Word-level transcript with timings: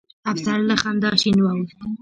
افسر 0.31 0.59
له 0.69 0.75
خندا 0.81 1.11
شين 1.21 1.37
واوښت. 1.41 1.77